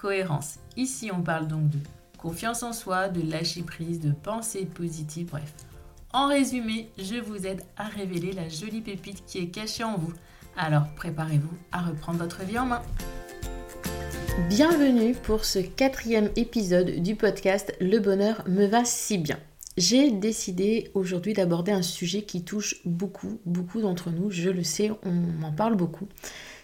[0.00, 0.54] cohérence.
[0.76, 1.78] Ici, on parle donc de
[2.16, 5.52] confiance en soi, de lâcher prise, de pensée positive, bref.
[6.12, 10.12] En résumé, je vous aide à révéler la jolie pépite qui est cachée en vous.
[10.56, 12.82] Alors préparez-vous à reprendre votre vie en main.
[14.48, 19.38] Bienvenue pour ce quatrième épisode du podcast Le bonheur me va si bien.
[19.76, 24.90] J'ai décidé aujourd'hui d'aborder un sujet qui touche beaucoup, beaucoup d'entre nous, je le sais,
[25.04, 26.08] on en parle beaucoup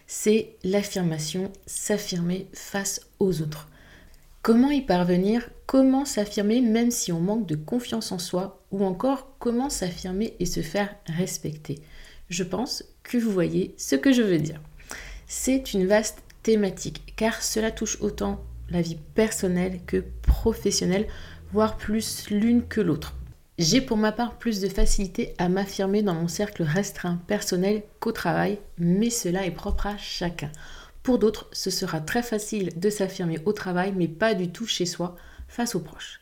[0.06, 3.68] c'est l'affirmation, s'affirmer face aux autres.
[4.42, 9.34] Comment y parvenir Comment s'affirmer même si on manque de confiance en soi Ou encore
[9.40, 11.80] comment s'affirmer et se faire respecter?
[12.28, 14.60] Je pense que vous voyez ce que je veux dire.
[15.26, 18.40] C'est une vaste thématique car cela touche autant
[18.70, 21.08] la vie personnelle que professionnelle,
[21.52, 23.16] voire plus l'une que l'autre.
[23.58, 28.12] J'ai pour ma part plus de facilité à m'affirmer dans mon cercle restreint personnel qu'au
[28.12, 30.52] travail, mais cela est propre à chacun.
[31.02, 34.84] Pour d'autres, ce sera très facile de s'affirmer au travail, mais pas du tout chez
[34.84, 35.16] soi,
[35.48, 36.20] face aux proches.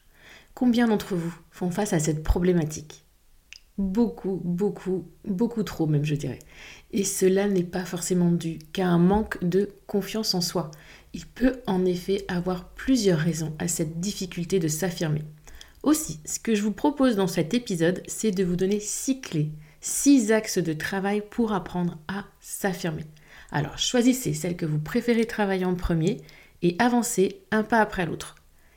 [0.54, 3.04] Combien d'entre vous font face à cette problématique?
[3.78, 6.38] Beaucoup, beaucoup, beaucoup trop même, je dirais.
[6.92, 10.70] Et cela n'est pas forcément dû qu'à un manque de confiance en soi.
[11.12, 15.22] Il peut en effet avoir plusieurs raisons à cette difficulté de s'affirmer.
[15.84, 19.50] Aussi, ce que je vous propose dans cet épisode, c'est de vous donner six clés,
[19.82, 23.04] six axes de travail pour apprendre à s'affirmer.
[23.52, 26.22] Alors choisissez celle que vous préférez travailler en premier
[26.62, 28.36] et avancez un pas après l'autre.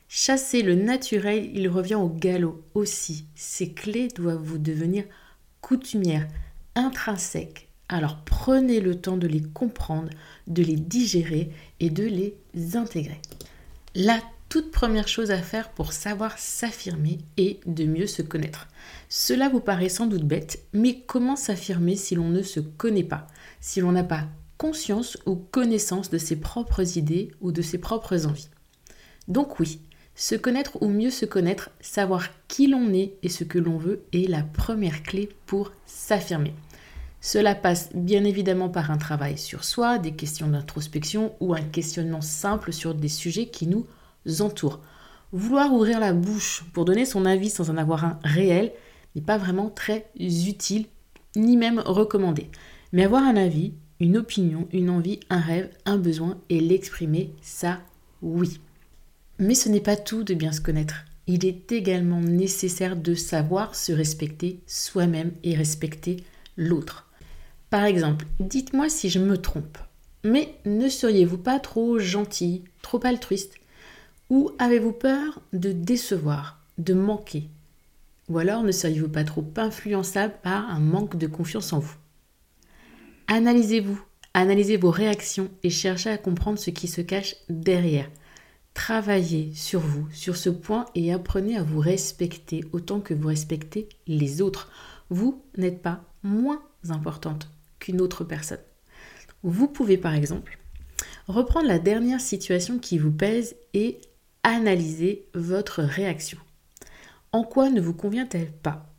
[0.10, 3.26] Chassez le naturel, il revient au galop aussi.
[3.36, 5.06] Ces clés doivent vous devenir
[5.62, 6.28] coutumières,
[6.76, 7.70] intrinsèques.
[7.88, 10.10] Alors prenez le temps de les comprendre,
[10.48, 12.36] de les digérer et de les
[12.76, 13.22] intégrer.
[13.96, 14.20] La
[14.60, 18.68] première chose à faire pour savoir s'affirmer est de mieux se connaître.
[19.10, 23.28] Cela vous paraît sans doute bête, mais comment s'affirmer si l'on ne se connaît pas,
[23.62, 24.26] si l'on n'a pas
[24.58, 28.50] conscience ou connaissance de ses propres idées ou de ses propres envies?
[29.28, 29.80] Donc oui,
[30.16, 34.02] se connaître ou mieux se connaître, savoir qui l'on est et ce que l'on veut
[34.14, 36.54] est la première clé pour s'affirmer.
[37.22, 42.22] Cela passe bien évidemment par un travail sur soi, des questions d'introspection ou un questionnement
[42.22, 43.86] simple sur des sujets qui nous
[45.34, 48.72] Vouloir ouvrir la bouche pour donner son avis sans en avoir un réel
[49.16, 50.86] n'est pas vraiment très utile,
[51.36, 52.50] ni même recommandé.
[52.94, 57.80] Mais avoir un avis, une opinion, une envie, un rêve, un besoin et l'exprimer, ça,
[58.22, 58.62] oui.
[59.40, 61.06] Mais ce n'est pas tout de bien se connaître.
[61.28, 66.24] Il est également nécessaire de savoir se respecter soi-même et respecter
[66.56, 67.10] l'autre.
[67.70, 69.78] Par exemple, dites-moi si je me trompe.
[70.24, 73.56] Mais ne seriez-vous pas trop gentil, trop altruiste
[74.30, 77.50] ou avez-vous peur de décevoir, de manquer?
[78.30, 81.96] Ou alors ne seriez-vous pas trop influençable par un manque de confiance en vous?
[83.28, 84.02] Analysez-vous,
[84.34, 88.10] analysez vos réactions et cherchez à comprendre ce qui se cache derrière.
[88.74, 93.90] Travaillez sur vous, sur ce point et apprenez à vous respecter autant que vous respectez
[94.06, 94.72] les autres.
[95.10, 97.50] Vous n'êtes pas moins importante
[97.80, 98.60] qu'une autre personne.
[99.44, 100.60] Vous pouvez par exemple
[101.28, 104.00] reprendre la dernière situation qui vous pèse et
[104.44, 106.38] analysez votre réaction.
[107.32, 108.94] En quoi ne vous convient-elle pas?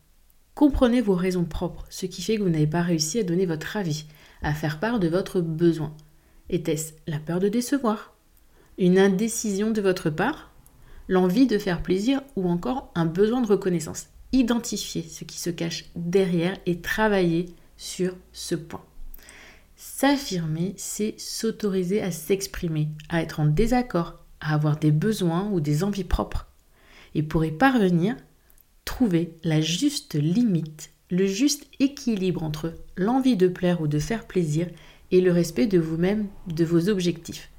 [0.54, 3.76] Comprenez vos raisons propres, ce qui fait que vous n'avez pas réussi à donner votre
[3.76, 4.06] avis,
[4.42, 5.94] à faire part de votre besoin.
[6.50, 8.14] Était-ce la peur de décevoir?
[8.76, 10.50] Une indécision de votre part?
[11.06, 14.08] L'envie de faire plaisir ou encore un besoin de reconnaissance?
[14.32, 18.84] Identifiez ce qui se cache derrière et travaillez sur ce point.
[19.76, 25.84] S'affirmer, c'est s'autoriser à s'exprimer, à être en désaccord, à avoir des besoins ou des
[25.84, 26.46] envies propres.
[27.14, 28.16] Et pour y parvenir,
[28.84, 34.66] trouver la juste limite, le juste équilibre entre l'envie de plaire ou de faire plaisir
[35.10, 37.50] et le respect de vous-même, de vos objectifs.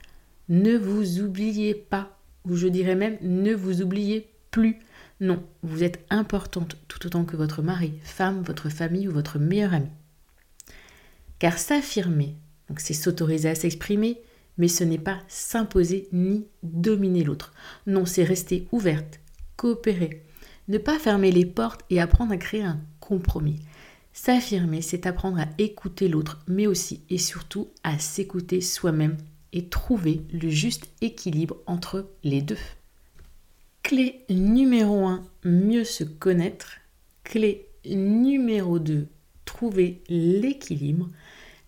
[0.49, 4.79] Ne vous oubliez pas, ou je dirais même ne vous oubliez plus.
[5.19, 9.73] Non, vous êtes importante tout autant que votre mari, femme, votre famille ou votre meilleur
[9.73, 9.89] ami.
[11.39, 12.35] Car s'affirmer,
[12.69, 14.21] donc c'est s'autoriser à s'exprimer,
[14.59, 17.53] mais ce n'est pas s'imposer ni dominer l'autre.
[17.87, 19.19] Non, c'est rester ouverte,
[19.55, 20.23] coopérer,
[20.67, 23.59] ne pas fermer les portes et apprendre à créer un compromis.
[24.13, 29.17] S'affirmer, c'est apprendre à écouter l'autre, mais aussi et surtout à s'écouter soi-même
[29.53, 32.57] et trouver le juste équilibre entre les deux.
[33.81, 36.73] Clé numéro 1, mieux se connaître.
[37.23, 39.07] Clé numéro 2,
[39.45, 41.09] trouver l'équilibre.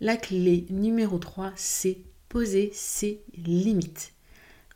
[0.02, 1.98] La clé numéro 3, c'est
[2.31, 4.13] poser ses limites.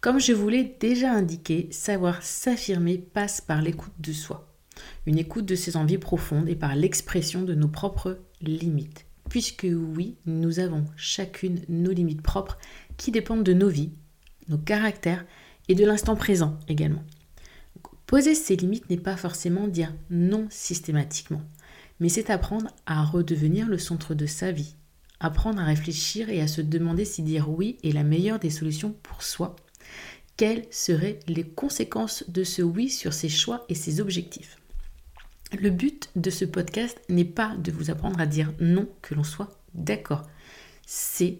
[0.02, 4.54] Comme je vous l'ai déjà indiqué, savoir s'affirmer passe par l'écoute de soi,
[5.06, 9.06] une écoute de ses envies profondes et par l'expression de nos propres limites.
[9.30, 12.57] Puisque oui, nous avons chacune nos limites propres
[12.98, 13.94] qui dépendent de nos vies,
[14.50, 15.25] nos caractères
[15.69, 17.06] et de l'instant présent également.
[18.06, 21.42] Poser ses limites n'est pas forcément dire non systématiquement,
[22.02, 24.75] mais c'est apprendre à redevenir le centre de sa vie,
[25.20, 28.96] apprendre à réfléchir et à se demander si dire oui est la meilleure des solutions
[29.04, 29.56] pour soi.
[30.38, 34.58] Quelles seraient les conséquences de ce oui sur ses choix et ses objectifs?
[35.58, 39.24] Le but de ce podcast n'est pas de vous apprendre à dire non que l'on
[39.24, 40.24] soit d'accord,
[40.86, 41.40] c'est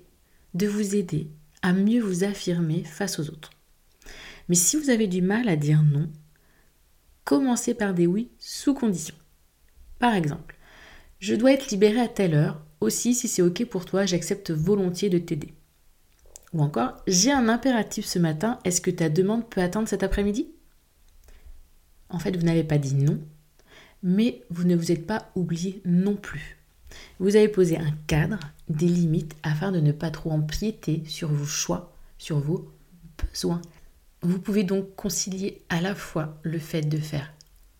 [0.54, 1.30] de vous aider
[1.62, 3.50] à mieux vous affirmer face aux autres.
[4.48, 6.10] Mais si vous avez du mal à dire non,
[7.24, 9.16] commencez par des oui sous condition.
[10.00, 10.56] Par exemple,
[11.20, 15.10] je dois être libéré à telle heure, aussi si c'est ok pour toi, j'accepte volontiers
[15.10, 15.54] de t'aider.
[16.54, 20.48] Ou encore, j'ai un impératif ce matin, est-ce que ta demande peut attendre cet après-midi?
[22.10, 23.20] En fait, vous n'avez pas dit non,
[24.04, 26.58] mais vous ne vous êtes pas oublié non plus.
[27.20, 28.40] Vous avez posé un cadre,
[28.70, 32.72] des limites afin de ne pas trop empiéter sur vos choix, sur vos
[33.32, 33.62] besoins.
[34.22, 37.34] Vous pouvez donc concilier à la fois le fait de faire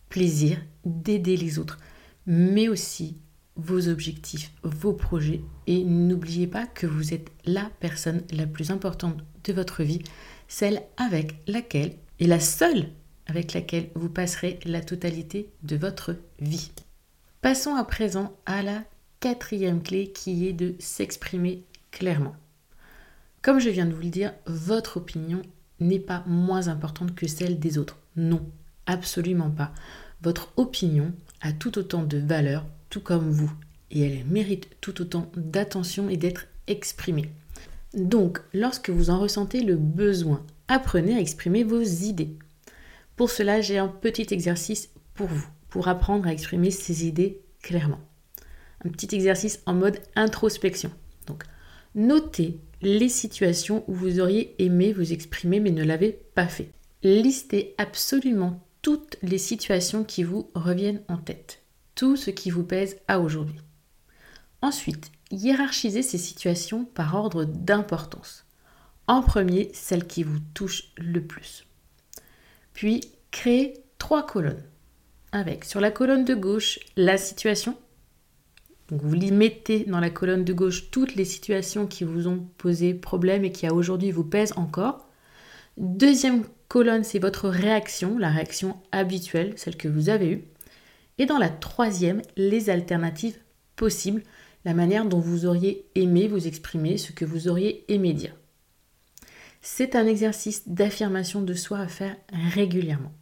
[0.10, 1.80] plaisir, d'aider les autres,
[2.28, 3.18] mais aussi
[3.56, 5.42] vos objectifs, vos projets.
[5.68, 10.02] Et n'oubliez pas que vous êtes la personne la plus importante de votre vie,
[10.48, 12.90] celle avec laquelle, et la seule
[13.28, 16.72] avec laquelle vous passerez la totalité de votre vie.
[17.42, 18.84] Passons à présent à la
[19.20, 22.36] quatrième clé qui est de s'exprimer clairement.
[23.42, 25.42] Comme je viens de vous le dire, votre opinion
[25.80, 27.98] n'est pas moins importante que celle des autres.
[28.16, 28.46] Non,
[28.86, 29.74] absolument pas.
[30.22, 32.66] Votre opinion a tout autant de valeur,
[33.00, 33.52] comme vous,
[33.92, 37.30] et elle mérite tout autant d'attention et d'être exprimée.
[37.94, 42.38] Donc, lorsque vous en ressentez le besoin, apprenez à exprimer vos idées.
[43.16, 48.02] Pour cela, j'ai un petit exercice pour vous, pour apprendre à exprimer ces idées clairement.
[48.84, 50.92] Un petit exercice en mode introspection.
[51.28, 51.44] Donc,
[51.96, 56.70] notez les situations où vous auriez aimé vous exprimer mais ne l'avez pas fait.
[57.04, 61.64] Listez absolument toutes les situations qui vous reviennent en tête,
[61.96, 63.60] tout ce qui vous pèse à aujourd'hui.
[64.62, 68.46] Ensuite, hiérarchisez ces situations par ordre d'importance.
[69.08, 71.66] En premier, celle qui vous touche le plus.
[72.74, 73.02] Puis,
[73.32, 74.64] créez trois colonnes.
[75.32, 77.78] Avec sur la colonne de gauche la situation,
[78.90, 82.94] vous vous mettez dans la colonne de gauche toutes les situations qui vous ont posé
[82.94, 85.08] problème et qui à aujourd'hui vous pèsent encore.
[85.78, 90.44] Deuxième colonne, c'est votre réaction, la réaction habituelle, celle que vous avez eue.
[91.18, 93.38] Et dans la troisième, les alternatives
[93.76, 94.24] possibles,
[94.66, 98.36] la manière dont vous auriez aimé vous exprimer, ce que vous auriez aimé dire.
[99.62, 102.16] C'est un exercice d'affirmation de soi à faire
[102.54, 103.14] régulièrement.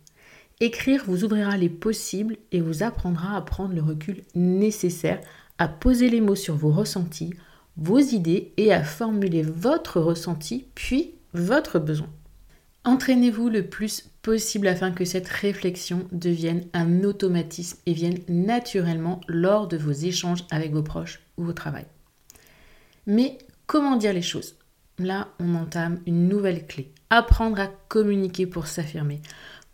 [0.60, 5.20] Écrire vous ouvrira les possibles et vous apprendra à prendre le recul nécessaire
[5.58, 7.34] à poser les mots sur vos ressentis,
[7.78, 12.10] vos idées et à formuler votre ressenti puis votre besoin.
[12.86, 19.68] Entraînez-vous le plus possible afin que cette réflexion devienne un automatisme et vienne naturellement lors
[19.68, 21.86] de vos échanges avec vos proches ou au travail.
[23.08, 23.38] Mais
[23.68, 24.56] comment dire les choses?
[25.00, 26.92] Là, on entame une nouvelle clé.
[27.10, 29.22] Apprendre à communiquer pour s'affirmer.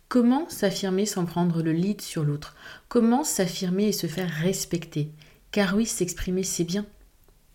[0.08, 2.56] Comment s'affirmer sans prendre le lead sur l'autre?
[2.88, 5.12] Comment s'affirmer et se faire respecter?
[5.50, 6.86] Car oui, s'exprimer, c'est bien.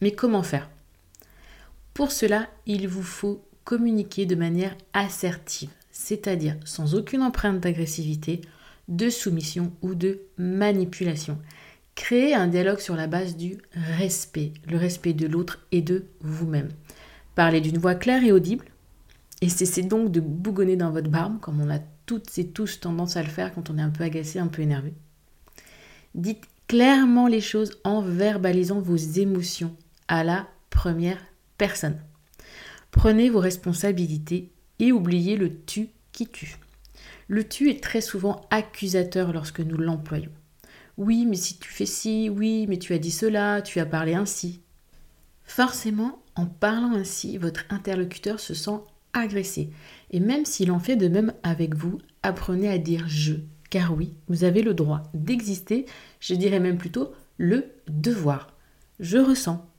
[0.02, 0.70] Mais comment faire?
[1.94, 8.42] Pour cela, il vous faut communiquer de manière assertive, c'est-à-dire sans aucune empreinte d'agressivité,
[8.88, 11.40] de soumission ou de manipulation.
[11.96, 16.70] Créer un dialogue sur la base du respect, le respect de l'autre et de vous-même.
[17.34, 18.66] Parlez d'une voix claire et audible,
[19.42, 23.18] et cessez donc de bougonner dans votre barbe, comme on a toutes et tous tendance
[23.18, 24.94] à le faire quand on est un peu agacé, un peu énervé.
[26.14, 29.76] Dites clairement les choses en verbalisant vos émotions
[30.08, 31.20] à la première
[31.58, 32.00] personne.
[32.96, 36.56] Prenez vos responsabilités et oubliez le tu qui tue.
[37.28, 40.32] Le tu est très souvent accusateur lorsque nous l'employons.
[40.98, 44.14] Oui, mais si tu fais ci, oui, mais tu as dit cela, tu as parlé
[44.14, 44.62] ainsi.
[45.44, 48.80] Forcément, en parlant ainsi, votre interlocuteur se sent
[49.12, 49.72] agressé.
[50.12, 53.34] Et même s'il en fait de même avec vous, apprenez à dire je
[53.70, 55.86] car oui, vous avez le droit d'exister,
[56.22, 58.56] je dirais même plutôt le devoir.
[59.02, 59.70] Je ressens,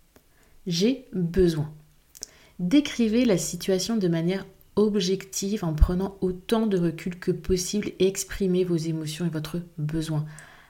[0.66, 1.72] j'ai besoin.
[2.58, 4.46] Décrivez la situation de manière
[4.76, 10.24] objective en prenant autant de recul que possible et exprimez vos émotions et votre besoin.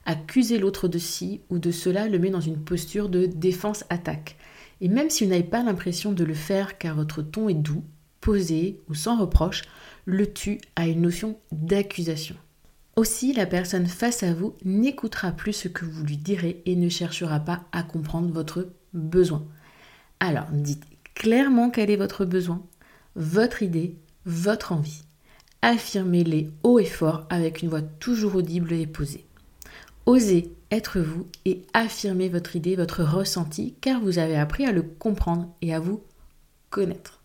[0.05, 4.37] Accuser l'autre de ci ou de cela le met dans une posture de défense-attaque.
[4.81, 7.85] Et même si vous n'avez pas l'impression de le faire car votre ton est doux,
[8.21, 9.62] posé ou sans reproche,
[10.05, 12.37] le tu a une notion d'accusation.
[12.97, 16.88] Aussi, la personne face à vous n'écoutera plus ce que vous lui direz et ne
[16.88, 19.47] cherchera pas à comprendre votre besoin.
[20.19, 20.85] Alors, dites
[21.16, 22.62] clairement quel est votre besoin,
[23.16, 23.96] votre idée,
[24.26, 25.02] votre envie.
[25.62, 29.26] Affirmez-les haut et fort avec une voix toujours audible et posée.
[30.04, 34.82] Osez être vous et affirmer votre idée, votre ressenti, car vous avez appris à le
[34.82, 36.04] comprendre et à vous
[36.70, 37.23] connaître.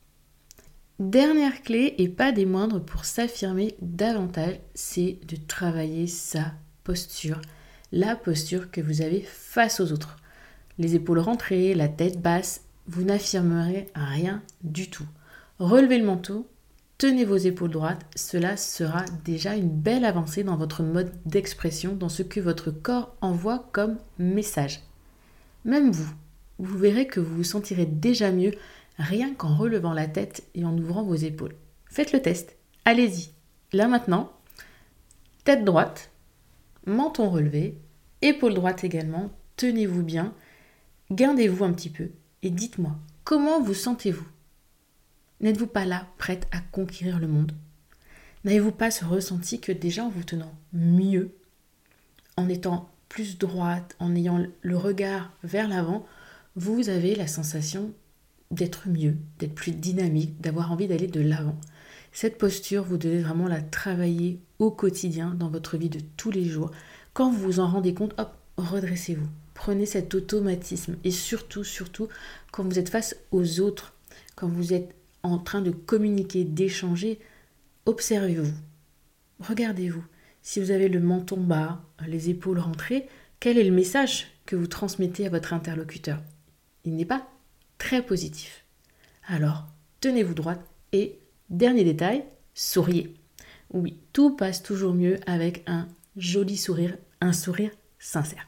[0.99, 7.41] Dernière clé, et pas des moindres pour s'affirmer davantage, c'est de travailler sa posture,
[7.91, 10.17] la posture que vous avez face aux autres.
[10.77, 15.07] Les épaules rentrées, la tête basse, vous n'affirmerez rien du tout.
[15.59, 16.47] Relevez le manteau,
[17.01, 22.09] Tenez vos épaules droites, cela sera déjà une belle avancée dans votre mode d'expression, dans
[22.09, 24.81] ce que votre corps envoie comme message.
[25.65, 26.13] Même vous,
[26.59, 28.53] vous verrez que vous vous sentirez déjà mieux
[28.99, 31.55] rien qu'en relevant la tête et en ouvrant vos épaules.
[31.87, 33.31] Faites le test, allez-y.
[33.73, 34.31] Là maintenant,
[35.43, 36.11] tête droite,
[36.85, 37.79] menton relevé,
[38.21, 40.35] épaule droite également, tenez-vous bien,
[41.09, 42.11] gardez-vous un petit peu
[42.43, 44.27] et dites-moi, comment vous sentez-vous?
[45.39, 47.51] N'êtes-vous pas là, prête à conquérir le monde?
[48.43, 51.35] N'avez-vous pas ce ressenti que déjà en vous tenant mieux,
[52.37, 56.05] en étant plus droite, en ayant le regard vers l'avant,
[56.55, 57.93] vous avez la sensation
[58.49, 61.59] d'être mieux, d'être plus dynamique, d'avoir envie d'aller de l'avant?
[62.13, 66.45] Cette posture, vous devez vraiment la travailler au quotidien dans votre vie de tous les
[66.45, 66.71] jours.
[67.13, 69.27] Quand vous vous en rendez compte, hop, redressez-vous.
[69.61, 72.07] Prenez cet automatisme et surtout, surtout,
[72.51, 73.93] quand vous êtes face aux autres,
[74.35, 77.19] quand vous êtes en train de communiquer, d'échanger,
[77.85, 78.51] observez-vous.
[79.39, 80.03] Regardez-vous.
[80.41, 83.07] Si vous avez le menton bas, les épaules rentrées,
[83.39, 86.23] quel est le message que vous transmettez à votre interlocuteur?
[86.83, 87.29] Il n'est pas
[87.77, 88.65] très positif.
[89.27, 89.67] Alors,
[89.99, 91.19] tenez-vous droite et,
[91.51, 92.25] dernier détail,
[92.55, 93.13] souriez.
[93.69, 95.87] Oui, tout passe toujours mieux avec un
[96.17, 98.47] joli sourire, un sourire sincère.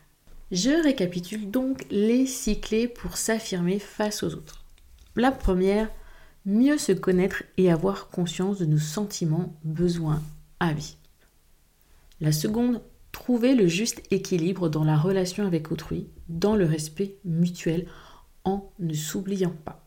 [0.53, 4.63] Je récapitule donc les six clés pour s'affirmer face aux autres.
[5.15, 5.89] La première,
[6.45, 10.21] mieux se connaître et avoir conscience de nos sentiments, besoins,
[10.59, 10.97] avis.
[12.21, 17.87] La seconde, trouver le juste équilibre dans la relation avec autrui, dans le respect mutuel,
[18.43, 19.83] en ne s'oubliant pas.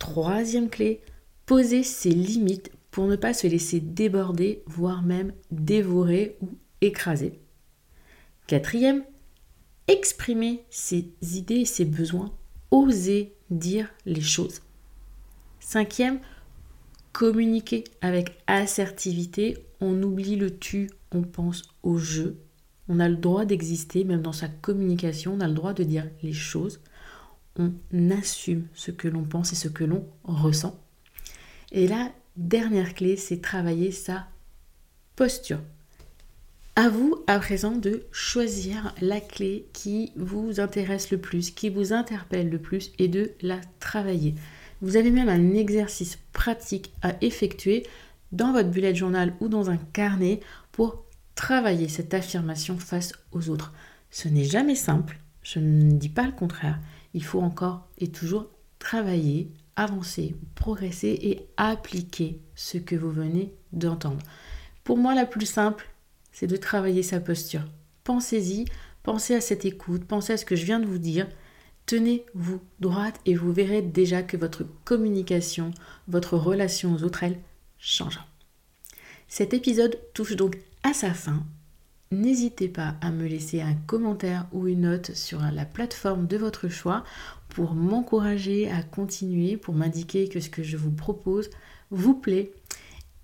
[0.00, 1.02] Troisième clé,
[1.46, 6.48] poser ses limites pour ne pas se laisser déborder, voire même dévorer ou
[6.80, 7.38] écraser.
[8.48, 9.04] Quatrième,
[9.88, 12.32] exprimer ses idées et ses besoins,
[12.70, 14.60] oser dire les choses.
[15.58, 16.20] Cinquième,
[17.12, 19.58] communiquer avec assertivité.
[19.80, 22.34] On oublie le tu, on pense au je.
[22.88, 26.08] On a le droit d'exister, même dans sa communication, on a le droit de dire
[26.22, 26.80] les choses.
[27.56, 27.72] On
[28.10, 30.78] assume ce que l'on pense et ce que l'on ressent.
[31.72, 34.26] Et la dernière clé, c'est travailler sa
[35.14, 35.60] posture.
[36.80, 41.92] À vous à présent de choisir la clé qui vous intéresse le plus, qui vous
[41.92, 44.34] interpelle le plus et de la travailler.
[44.80, 47.86] Vous avez même un exercice pratique à effectuer
[48.32, 50.40] dans votre bullet journal ou dans un carnet
[50.72, 53.74] pour travailler cette affirmation face aux autres.
[54.10, 56.78] Ce n'est jamais simple, je ne dis pas le contraire.
[57.12, 64.22] Il faut encore et toujours travailler, avancer, progresser et appliquer ce que vous venez d'entendre.
[64.82, 65.89] Pour moi, la plus simple,
[66.32, 67.66] c'est de travailler sa posture.
[68.04, 68.64] Pensez-y,
[69.02, 71.28] pensez à cette écoute, pensez à ce que je viens de vous dire.
[71.86, 75.72] Tenez-vous droite et vous verrez déjà que votre communication,
[76.08, 77.38] votre relation aux autres, elle
[77.78, 78.26] changera.
[79.28, 81.44] Cet épisode touche donc à sa fin.
[82.12, 86.68] N'hésitez pas à me laisser un commentaire ou une note sur la plateforme de votre
[86.68, 87.04] choix
[87.48, 91.50] pour m'encourager à continuer, pour m'indiquer que ce que je vous propose
[91.90, 92.52] vous plaît.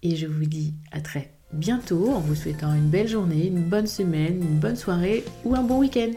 [0.02, 3.86] Et je vous dis à très bientôt en vous souhaitant une belle journée, une bonne
[3.86, 6.12] semaine, une bonne soirée ou un bon week-end.